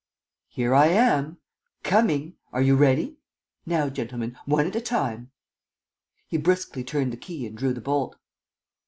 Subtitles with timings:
[0.47, 1.37] "Here I am!
[1.83, 2.33] Coming!
[2.51, 3.17] Are you ready?
[3.67, 5.29] Now, gentlemen, one at a time!..."
[6.27, 8.15] He briskly turned the key and drew the bolt.